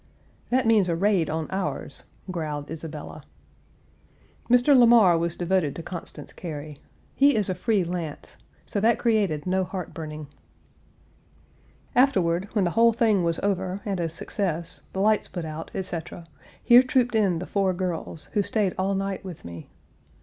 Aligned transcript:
"That 0.49 0.65
means 0.65 0.89
a 0.89 0.95
raid 0.95 1.29
on 1.29 1.47
ours," 1.51 2.05
growled 2.31 2.71
Isabella. 2.71 3.21
Mr. 4.49 4.75
Lamar 4.75 5.15
was 5.15 5.35
devoted 5.35 5.75
to 5.75 5.83
Constance 5.83 6.33
Cary. 6.33 6.79
He 7.15 7.35
is 7.35 7.49
a 7.51 7.53
free 7.53 7.83
lance; 7.83 8.37
so 8.65 8.79
that 8.79 8.97
created 8.97 9.45
no 9.45 9.63
heart 9.63 9.93
burning. 9.93 10.25
Afterward, 11.95 12.49
when 12.53 12.63
the 12.63 12.71
whole 12.71 12.93
thing 12.93 13.23
was 13.23 13.37
over, 13.41 13.81
and 13.85 13.99
a 13.99 14.09
success, 14.09 14.81
the 14.91 15.01
lights 15.01 15.27
put 15.27 15.45
out, 15.45 15.69
etc., 15.75 16.25
here 16.63 16.81
trooped 16.81 17.13
in 17.13 17.37
the 17.37 17.45
four 17.45 17.71
girls, 17.71 18.31
who 18.33 18.41
stayed 18.41 18.73
all 18.79 18.95
night 18.95 19.23
with 19.23 19.45
me. 19.45 19.69